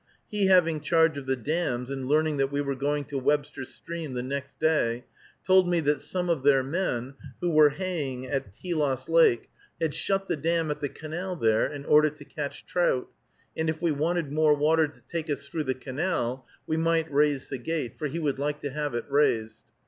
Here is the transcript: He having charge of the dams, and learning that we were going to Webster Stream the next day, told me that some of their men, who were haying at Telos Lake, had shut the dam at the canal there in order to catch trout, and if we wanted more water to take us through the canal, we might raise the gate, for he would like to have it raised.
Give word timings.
He 0.31 0.47
having 0.47 0.79
charge 0.81 1.15
of 1.19 1.27
the 1.27 1.35
dams, 1.35 1.91
and 1.91 2.07
learning 2.07 2.37
that 2.37 2.51
we 2.51 2.59
were 2.59 2.73
going 2.73 3.05
to 3.05 3.19
Webster 3.19 3.63
Stream 3.63 4.15
the 4.15 4.23
next 4.23 4.59
day, 4.59 5.03
told 5.45 5.69
me 5.69 5.79
that 5.81 6.01
some 6.01 6.27
of 6.27 6.41
their 6.41 6.63
men, 6.63 7.13
who 7.39 7.51
were 7.51 7.69
haying 7.69 8.25
at 8.25 8.51
Telos 8.51 9.07
Lake, 9.09 9.51
had 9.79 9.93
shut 9.93 10.27
the 10.27 10.35
dam 10.35 10.71
at 10.71 10.79
the 10.79 10.89
canal 10.89 11.35
there 11.35 11.71
in 11.71 11.85
order 11.85 12.09
to 12.09 12.25
catch 12.25 12.65
trout, 12.65 13.09
and 13.55 13.69
if 13.69 13.79
we 13.79 13.91
wanted 13.91 14.31
more 14.33 14.55
water 14.55 14.87
to 14.87 15.01
take 15.01 15.29
us 15.29 15.45
through 15.47 15.65
the 15.65 15.75
canal, 15.75 16.47
we 16.65 16.77
might 16.77 17.13
raise 17.13 17.49
the 17.49 17.59
gate, 17.59 17.99
for 17.99 18.07
he 18.07 18.17
would 18.17 18.39
like 18.39 18.59
to 18.61 18.71
have 18.71 18.95
it 18.95 19.05
raised. 19.07 19.61